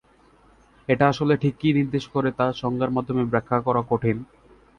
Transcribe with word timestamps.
এটা 0.87 1.05
আসলে 1.07 1.33
ঠিক 1.37 1.53
কী 1.59 1.69
নির্দেশ 1.73 2.05
করে 2.13 2.29
তা 2.31 2.45
সংজ্ঞার 2.61 2.91
মাধ্যমে 2.91 3.23
ব্যাখ্যা 3.33 3.57
করা 3.61 3.81
কঠিন। 3.89 4.17